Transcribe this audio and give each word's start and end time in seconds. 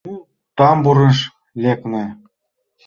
Ну, 0.07 0.13
тамбурыш 0.57 1.17
лекна. 1.63 2.05